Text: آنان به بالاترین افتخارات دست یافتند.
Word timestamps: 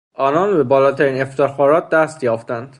آنان 0.13 0.57
به 0.57 0.63
بالاترین 0.63 1.21
افتخارات 1.21 1.89
دست 1.89 2.23
یافتند. 2.23 2.69